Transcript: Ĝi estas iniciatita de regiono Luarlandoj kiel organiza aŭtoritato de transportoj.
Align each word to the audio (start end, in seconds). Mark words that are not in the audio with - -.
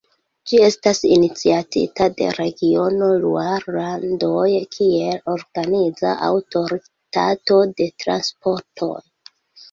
Ĝi 0.51 0.59
estas 0.67 0.99
iniciatita 1.15 2.05
de 2.21 2.29
regiono 2.37 3.09
Luarlandoj 3.25 4.45
kiel 4.77 5.19
organiza 5.33 6.13
aŭtoritato 6.29 7.59
de 7.83 7.89
transportoj. 8.05 8.91